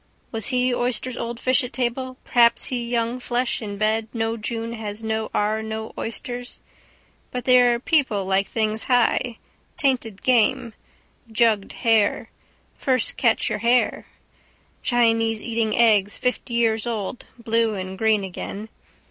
Was 0.31 0.47
he 0.47 0.73
oysters 0.73 1.15
old 1.15 1.39
fish 1.39 1.63
at 1.63 1.73
table 1.73 2.17
perhaps 2.23 2.65
he 2.73 2.89
young 2.89 3.19
flesh 3.19 3.61
in 3.61 3.77
bed 3.77 4.07
no 4.13 4.35
June 4.35 4.73
has 4.73 5.03
no 5.03 5.29
ar 5.31 5.61
no 5.61 5.93
oysters. 5.95 6.59
But 7.29 7.45
there 7.45 7.75
are 7.75 7.79
people 7.79 8.25
like 8.25 8.47
things 8.47 8.85
high. 8.85 9.37
Tainted 9.77 10.23
game. 10.23 10.73
Jugged 11.31 11.73
hare. 11.85 12.31
First 12.75 13.15
catch 13.15 13.47
your 13.47 13.59
hare. 13.59 14.07
Chinese 14.81 15.39
eating 15.39 15.77
eggs 15.77 16.17
fifty 16.17 16.55
years 16.55 16.87
old, 16.87 17.27
blue 17.37 17.75
and 17.75 17.95
green 17.95 18.23
again. 18.23 18.69